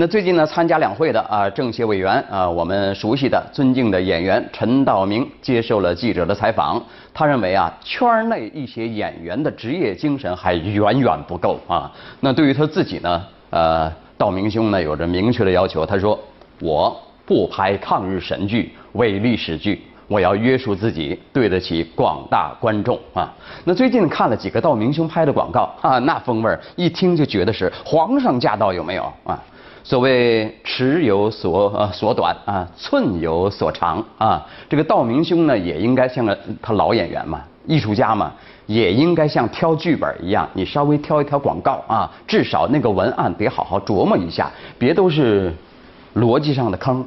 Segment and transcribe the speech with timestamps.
[0.00, 6.80] 那最近呢，参加两会的啊政协委员啊，我们熟悉的、尊敬的演员陈道明接受了记者的采访。
[7.12, 11.90] 他认为啊，圈内一些演员的职业精神还远远不够啊。
[12.20, 15.84] 那对于他自己呢，呃，道明兄呢有着明确的要求。
[15.84, 16.16] 他说
[16.62, 23.34] ：“我不拍抗日神剧、伪历史剧，我要约束自己，对得起广大观众啊。”
[23.66, 29.36] 那最近看了几个道明兄拍的广告啊，那风味儿一听就觉得是皇上驾到，有没有啊？
[29.84, 34.46] 所谓尺有所呃所短啊，寸有所长啊。
[34.68, 38.32] 这个道明兄呢，也应该像个他老演员嘛，艺术家嘛，
[38.66, 45.52] 也应该像挑剧本一样，你稍微挑一挑广告啊，至少那个文案得好好琢磨一下，别都是
[46.14, 47.06] 逻辑上的坑。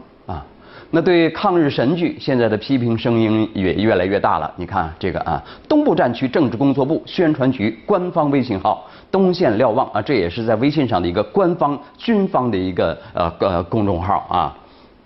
[0.94, 4.54] 那对抗日神剧现在的批评声音也越来越大了。
[4.58, 14.54] 你看这个啊，东部战区政治工作部宣传局官方微信号“东线瞭望”啊，这也是在微信上的一个官方军方的一个呃呃公众号啊，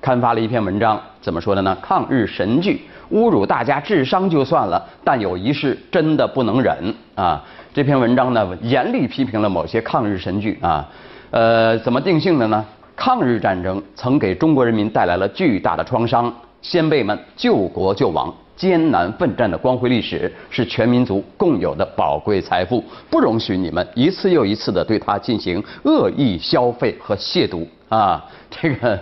[0.02, 1.78] 刊发了一篇文章，怎么说的呢？
[1.84, 6.76] 抗日神剧侮辱大家智商就算了，但有一事真的不能忍
[7.14, 7.44] 啊！
[7.76, 10.90] 这篇文章呢，严厉批评了某些抗日神剧啊，
[11.30, 12.66] 呃，怎么定性的呢？
[12.96, 28.24] 抗日战争曾给中国人民带来了巨大的创伤，先辈们救国救亡、艰难奋战的光辉历史是全民族共有的宝贵财富，不容许你们一次又一次的对它进行恶意消费和亵渎啊！
[28.50, 29.00] 这个，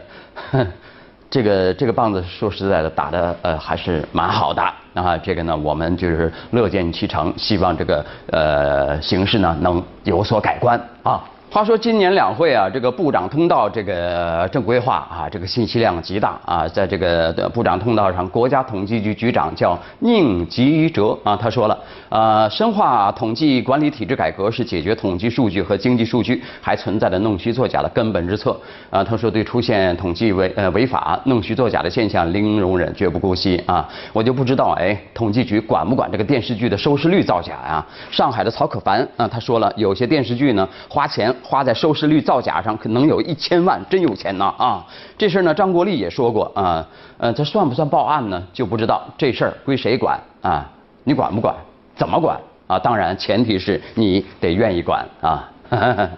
[1.29, 4.61] 这个，这个棒子说实在的打的呃还是蛮好的
[4.95, 5.17] 啊！
[5.17, 11.23] 这个呢，我们就是乐见其成，希望这个呃形势呢能有所改观啊！
[11.49, 28.59] 话说今年两会啊，这个部长通道这个正规化啊，这个信息量极大啊，在这个部长通道上，国家统计局局长叫宁吉喆啊，他说了，呃，深化统计管理体制改革是解决统计数据和经济数据还存在的弄虚作假的根本之策
[28.89, 29.03] 啊。
[29.03, 33.87] 他说，对出现统计违呃违法、弄虚作假的现象零容忍，绝不姑息啊。
[34.11, 37.85] 我就不知道哎，统计局管不管这个电视剧的收视率造假呀？
[38.09, 41.32] 上海的曹可凡啊，他说了，有些电视剧呢花钱。
[41.41, 44.85] 花在收视率造假上可能有一千万，真有钱呐啊！
[45.17, 46.85] 这事儿呢，张国立也说过啊，
[47.17, 48.43] 呃，这算不算报案呢？
[48.51, 50.69] 就不知道这事儿归谁管啊？
[51.03, 51.55] 你管不管？
[51.95, 52.77] 怎么管啊？
[52.79, 55.49] 当然，前提是你得愿意管啊。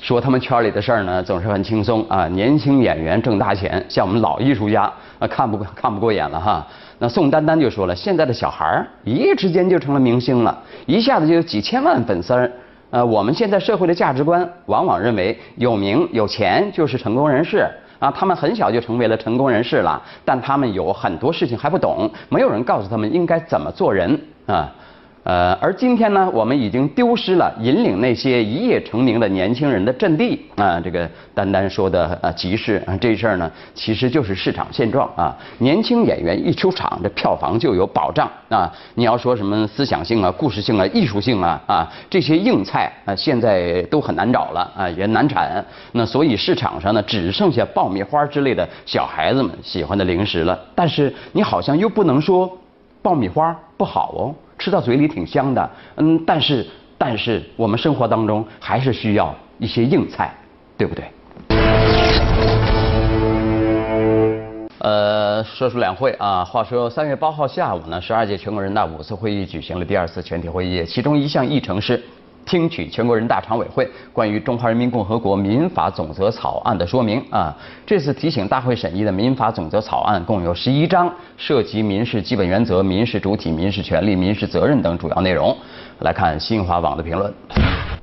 [0.00, 2.28] 说他们圈里的事儿呢，总是很轻松啊。
[2.28, 6.66] 年轻演员挣大钱，像我们老艺术家啊，看不看不过眼了哈。
[7.00, 10.56] 那宋丹丹就说了，现在的小孩儿一夜之间就成了明星了，
[10.86, 12.50] 一下子就有几千万粉丝儿。
[12.90, 17.66] 呃，我们现在社会的价值观往往认为有名有钱就是成功人士
[17.98, 24.72] 啊，他们很小就成为了成功人士了，但他们有很多事情还不懂，没有人告诉他们应该怎么做人啊。
[25.24, 30.80] 呃，而今天呢，我们已经丢失了引领那些一夜成名的年轻人的阵地啊。
[30.80, 35.36] 这个丹丹说的呃，集市啊，这事儿呢，其实就是市场现状啊。
[35.58, 38.72] 年轻演员一出场，这票房就有保障啊。
[38.94, 45.62] 你要说什么思想性啊、故事性啊、艺术性啊啊，这些硬菜啊，现在都很难找了啊，也难产。
[45.92, 50.58] 那所以市场上呢，只剩下爆米花之类的小孩子们喜欢的零食了。
[50.74, 52.50] 但是你好像又不能说
[53.02, 54.34] 爆米花不好哦。
[54.58, 56.66] 吃到嘴里挺香的，嗯，但是
[56.98, 60.34] 但是我们生活当中还是需要一些硬菜，
[60.76, 61.04] 对不对？
[64.80, 72.02] 呃，说出两会啊，话说三月八号下午呢，十二届全国人大五次会议举行了第二次全体会议，其中一项议程是。
[72.48, 77.54] 听取全国人大常委会关于《中华人民共和国民法总则》草案的说明啊，
[77.84, 85.54] 这次提醒大会审议的民法总则草案共有十一章，涉及民事基本原则、民事主体、民事权利、民事责任等主要内容。
[85.98, 87.97] 来看新华网的评论。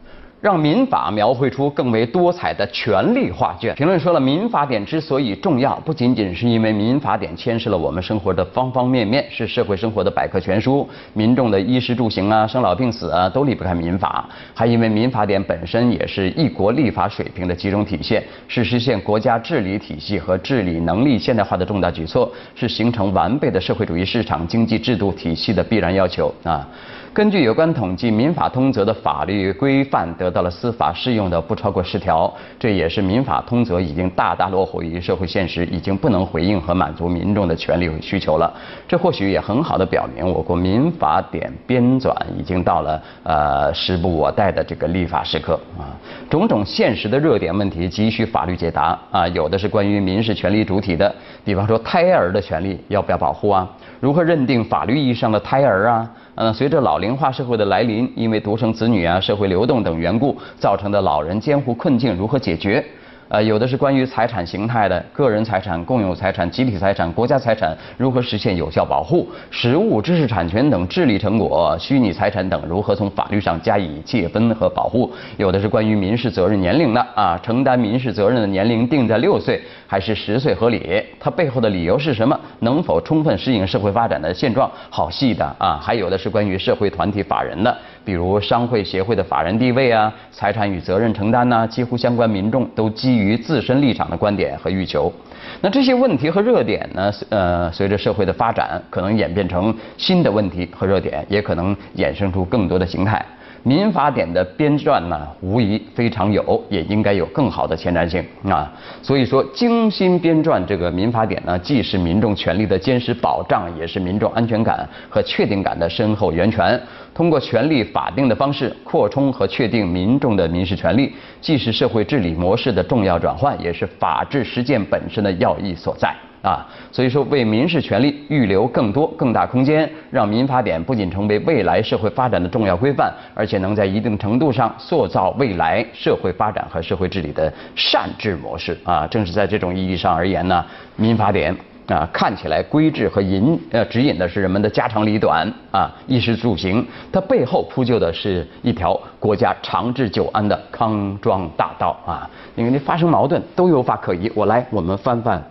[0.46, 3.74] 让民法描绘出更为多彩的权利画卷。
[3.74, 14.30] 评论说了，民法典之所以重要，不仅仅是因为民法典牵涉了我们生活的方方面面，是社会生活的百科全书，民众的衣食住行啊、生老病死啊，都离不开民法。
[14.54, 26.70] 还因为民法典本身也是一国立法水平的集中体现，是实现国家治理体系和治理能力现代化的重大举措，是形成完备的社会主义市场经济制度体系的必然要求啊。
[27.16, 32.30] 根据有关统计，民法通则的法律规范得到了司法适用的不超过十条，
[32.60, 38.54] 这也是民法通则已经大大落后于社会现实，已经不能回应和满足民众的权利和需求了。
[38.86, 45.96] 这或许也很好的表明，我国民法典编纂已经到了呃时不我待的这个立法时刻啊。
[46.30, 51.16] 种种现实的热点问题急需法律解答啊，有的是关于民事权利主体的，
[51.46, 53.66] 比方说胎儿的权利要不要保护啊？
[54.02, 56.12] 如何认定法律意义上的胎儿啊？
[56.36, 62.86] 嗯，随着老龄化社会的来临，因为独生子女啊、社会流动等缘故造成的老人监护困境如何解决？
[63.28, 75.12] 呃，有的是关于财产形态的，个人财产、共有财产、集体财产、国家财产如何实现有效保护，实物、知识产权等智力成果、虚拟财产等如何从法律上加以界分和保护。
[75.38, 81.04] 有的是关于民事责任年龄的啊，承担民事责任的年龄定在六岁还是十岁合理？
[81.20, 82.40] 它背后的理由是什么？
[82.60, 84.70] 能否充分适应社会发展的现状？
[84.92, 85.80] 好细的啊！
[85.82, 87.76] 还有的是关于社会团体法人的，
[88.06, 95.14] 比如商会协会的法人地位啊，财产与责任承担呐，几乎相关民众都基基于自身立场的观点和欲求，
[95.62, 97.12] 那这些问题和热点呢？
[97.30, 103.24] 呃，随着社会的发展，可能演变成新的问题和热点，也可能衍生出更多的形态。
[103.68, 108.72] 民法典的编撰呢，无疑非常有，也应该有更好的前瞻性啊。
[109.02, 116.80] 所以说，精心编撰这个民法典呢，既是民众权利的坚实保障，也是民众安全感和确定感的深厚源泉。
[117.16, 121.12] 通过权利法定的方式扩充和确定民众的民事权利，
[121.42, 126.14] 既是社会治理模式的重要转换，也是法治实践本身的要义所在。
[126.46, 138.78] 啊，所以说为民事权利预留更多、更大空间，让民法典不仅成为未来社会发展的重要规范，而且能在一定程度上塑造未来社会发展和社会治理的善治模式。
[138.84, 140.64] 啊，正是在这种意义上而言呢，
[140.96, 141.56] 民法典
[141.88, 152.30] 啊看起来规制和引呃指引的是人们的家长里短啊衣食住行，它背后铺就的是一条国家长治久安的康庄大道啊。
[152.56, 155.44] 因为你发生矛盾都有法可依，我来我们翻翻。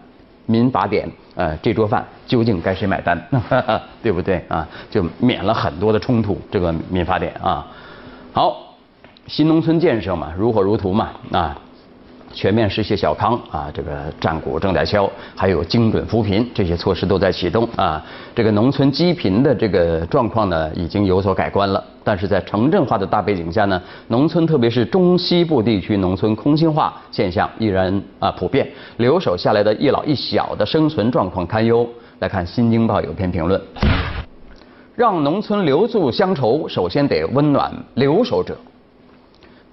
[0.46, 3.20] 民法典，呃，这桌饭究竟该谁买单？
[4.02, 4.66] 对不对啊？
[4.90, 6.40] 就免了很多的冲突。
[6.50, 7.66] 这个民法典啊，
[8.32, 8.76] 好，
[9.26, 11.58] 新农村建设嘛，如火如荼嘛，啊。
[12.34, 18.04] 全面实现小康啊，这个战鼓正在敲，还有精准扶贫这些措施都在启动啊。
[18.34, 21.82] 这个农村积贫的这个状况呢，已经有所改观了。
[22.02, 31.88] 但是在城镇化的大背景下呢，农村特别是中西部地区农村空心化现象依然啊普遍，留守下来的一老一小的生存状况堪忧。
[32.18, 33.60] 来看《新京报》有篇评论，
[34.94, 38.56] 让农村留住乡愁，首先得温暖留守者。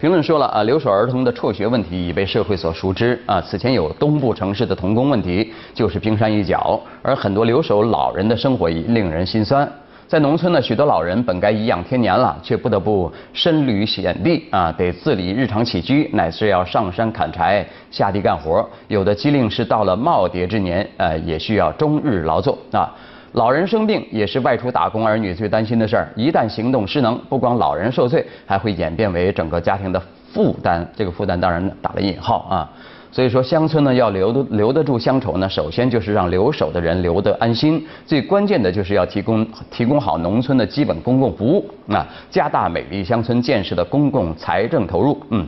[0.01, 3.39] 评论说了啊，留守儿童的辍学问题已被社会所熟知啊。
[3.39, 6.81] 此前有东部城市的童工问题，就是冰山一角。
[7.03, 9.71] 而很多留守老人的生活已令人心酸。
[10.07, 18.67] 在农村呢，许多老人本该颐养天年了，却不得不身履险地啊，得自理日常起居，乃是要上山砍柴、下地干活。
[18.87, 22.91] 有的机灵是到了耄耋之年，呃，也需要终日劳作啊。
[23.33, 30.01] 老人生病也是外出打工儿女最担心的事儿，一旦行动失能，不光老人受罪，还会演变为整个家庭的
[30.33, 30.85] 负担。
[30.95, 32.69] 这个负担当然打了引号啊。
[33.13, 37.85] 所以说，乡村呢要留得留得住乡愁呢，首先就是让留守的人留得安心。
[38.05, 45.47] 最关键的就是要提供提供好农村的基本公共服务啊，加大美丽乡村建设的公共财政投入，嗯，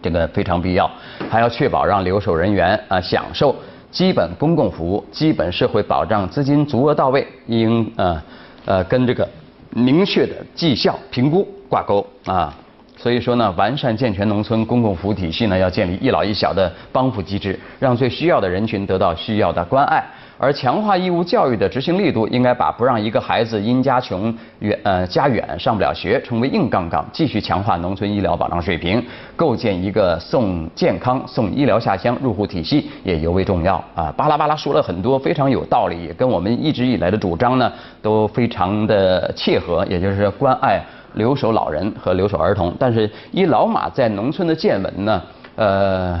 [0.00, 0.88] 这个非常必要。
[1.28, 3.54] 还要确保让留守人员啊享受。
[3.92, 8.22] 基本公共服务、基本社会保障资金足额到位，应呃
[8.64, 9.28] 呃跟这个
[9.70, 12.52] 明确的绩效评估挂钩啊。
[13.02, 20.00] 所以说呢，完善健全农村公共服务体系呢，要建立一老一小的帮扶机制，让最需要的人群得到需要的关爱。
[20.38, 29.04] 而强化义务教育的执行力度，应该把不让一个孩子因家穷远呃家远上不了学成为硬杠杠，继续强化农村医疗保障水平，
[29.34, 34.14] 构建一个送健康、送医疗下乡入户体系也尤为重要啊！
[34.16, 40.80] 巴拉巴拉说了很多，非常有道理，也跟我们一直以来的主张呢都非常的切合，也就是关爱
[41.14, 42.74] 留守老人和留守儿童。
[42.78, 45.22] 但是，依老马在农村的见闻呢，
[45.56, 46.20] 呃。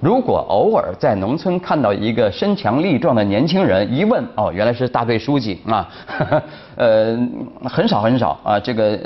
[0.00, 5.88] 如果偶尔在农村看到一个身强力壮的年轻人，一问哦，原来是大队书记啊，
[6.76, 7.18] 呃，
[7.64, 8.96] 很少很少啊，这个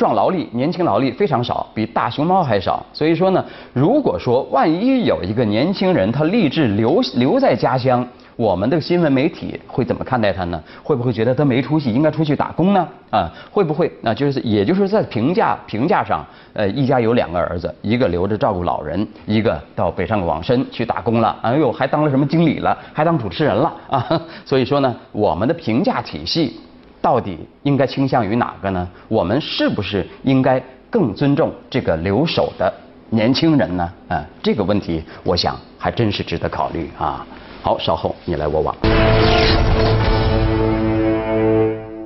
[0.00, 2.82] 壮劳力、年轻劳力非常少，比大熊猫还少。
[2.90, 8.06] 所以说呢，如果说万一有一个年轻人他立志留留在家乡。
[8.36, 10.58] 我们的新闻媒体会怎么看待他呢？
[10.82, 12.88] 会不会觉得他没出息，应该出去打工呢？
[13.10, 13.92] 啊，会不会？
[14.00, 21.36] 那就是，也就是在评价评价上，呃，一家有两个儿子，一个留着照顾老人，一个到北上广深去打工了。
[21.42, 24.22] 哎呦，还当了什么经理了，还当主持人了啊！
[24.46, 26.58] 所以说呢，我们的评价体系
[27.00, 28.88] 到底应该倾向于哪个呢？
[29.08, 32.72] 我们是不是应该更尊重这个留守的
[33.08, 33.90] 年轻人呢？
[34.08, 37.26] 啊，这个问题，我想还真是值得考虑啊。
[37.62, 38.74] 好，稍后你来我往，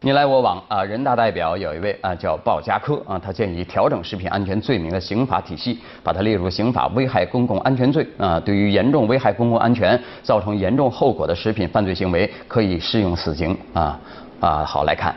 [0.01, 0.85] 你来我往啊！
[0.85, 8.39] 人大代表有一位啊，叫鲍家科啊，他建议调整食品安全罪名的刑法体系，把它列入刑法危害公共安全罪啊。
[8.41, 13.99] 对于严重危害公共安全、造成严重后果的食品犯罪行为，可以适用死刑啊
[14.41, 14.65] 啊！
[14.65, 15.15] 好，来看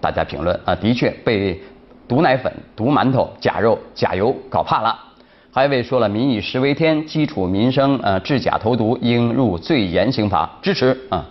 [0.00, 1.60] 大家评论啊，的确被
[2.06, 4.96] 毒奶粉、毒馒头、假肉、假油搞怕了。
[5.50, 11.24] 还有一位说了，民以食为天，基础民生，呃，治假投毒应入最严刑罚，支持啊。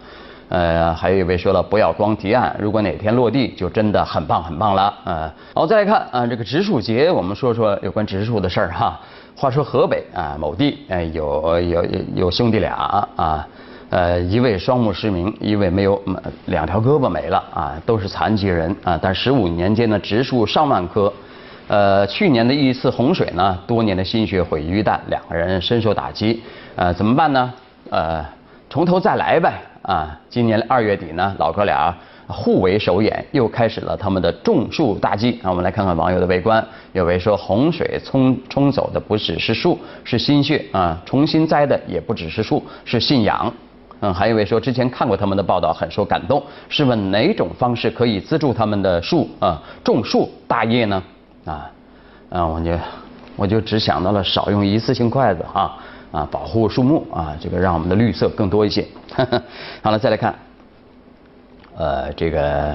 [0.49, 4.83] 呃，还有一位说了，不要光提案，如果哪天落地，就真的很棒很棒了。
[5.03, 8.99] 啊，好，再来看啊，这个植树节，我们说说有关植树的事儿哈。
[9.35, 12.73] 话说河北啊某地，呃，有有有兄弟俩
[13.15, 13.47] 啊，
[13.89, 16.01] 呃，一位双目失明，一位没有
[16.47, 21.11] 两条胳膊没了啊，都是残疾人啊，但十五年间呢，植树上万棵。
[21.69, 26.41] 呃，去年的一次洪水呢，多年的心血毁于一旦，两个人深受打击。
[26.75, 27.53] 呃，怎么办呢？
[27.89, 28.25] 呃，
[28.69, 29.53] 从头再来呗。
[29.83, 31.95] 啊，今年二月底呢，老哥俩
[32.27, 35.39] 互为首演，又开始了他们的种树大计。
[35.41, 36.61] 啊，我们来看看网友的围观。
[36.91, 43.53] 有位说，洪水冲冲走的不只是树，是心血啊；重新栽的也不只是树，是信仰。
[43.99, 46.43] 嗯，还有一位说，之前看过他们的报道，很受感动。
[46.69, 51.03] 试问哪种方式可以资助他们的树啊种树大业呢？
[51.45, 51.71] 啊，
[52.29, 52.71] 啊，我就
[53.35, 55.77] 我就只想到了少用一次性筷子啊。
[56.09, 58.87] 啊，保护树木啊，这个让我们的绿色更多一些。
[59.83, 60.33] 好了，再来看，
[61.75, 62.73] 呃，这个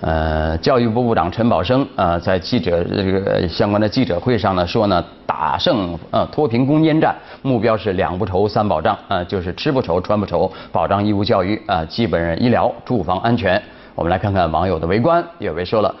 [0.00, 13.60] 呃，教育部部长陈宝生呃，在记者这个相关的记者会上呢说呢，打胜呃脱贫攻坚战，目标是两不愁三保障呃，就是吃不愁穿不愁，保障义务教育啊，基本医疗、住房安全。
[13.94, 15.94] 我们来看看网友的围观，有位说了。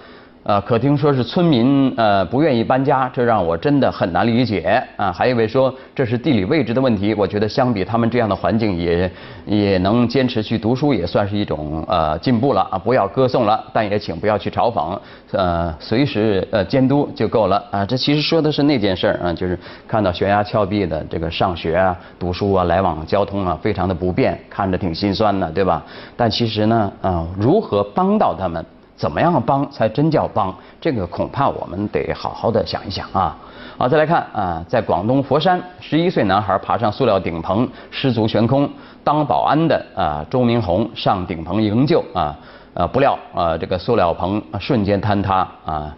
[0.46, 5.10] 呃，可听说是村民呃不愿意搬家，这让我真的很难理解啊。
[5.10, 9.10] 还有一位说这是地理位置的问题，我觉得相比他们这样的环境，也
[9.44, 12.78] 也能坚持去读书，也算是一种呃进步了啊。
[12.78, 14.96] 不要歌颂了，但也请不要去嘲讽，
[15.32, 17.84] 呃，随时呃监督就够了啊。
[17.84, 25.84] 这其实说的是那件事儿啊，就是看到悬崖峭壁的这个上学啊、读书啊、来往交通啊，非常的不便，看着挺心酸的，对吧？
[26.16, 28.64] 但其实呢，啊，如何帮到他们？
[28.96, 30.54] 怎么样帮才真叫帮？
[30.80, 33.36] 这个恐怕我们得好好的想一想啊！
[33.76, 38.68] 好，再来看啊，在广东佛山，十一岁男孩爬上塑料顶棚失足悬空，
[39.04, 42.34] 当保安的啊周明红上顶棚营救啊，
[42.72, 45.94] 呃不料啊这个塑料棚瞬间坍塌啊，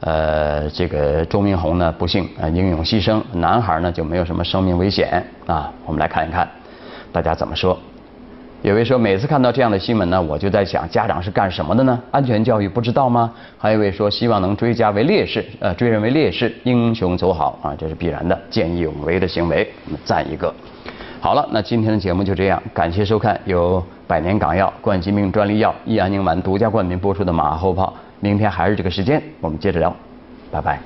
[0.00, 5.70] 呃这个周明红呢不幸啊英勇牺牲，男孩呢就没有什么生命危险啊。
[5.86, 6.48] 我们来看一看，
[7.12, 7.78] 大家怎么说？
[8.62, 12.00] 有位说，每次看到这样的新闻呢，我就在想，家长是干什么的呢？
[12.12, 13.32] 安全教育不知道吗？
[13.58, 20.54] 还有一位说，希望能追加为烈士，呃，追认为烈士，英雄走好啊，这是必然的，见义勇为的行为，我们赞一个。
[21.20, 27.92] 好了，那今天的节目就这样，感谢收看由百年港药冠心病专利药益安宁丸独家冠名播出的马后炮。
[28.20, 29.92] 明天还是这个时间，我们接着聊，
[30.52, 30.78] 拜拜。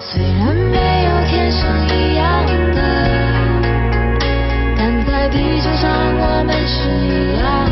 [0.00, 2.46] 虽然没有天生一样
[6.44, 7.63] 们是一样，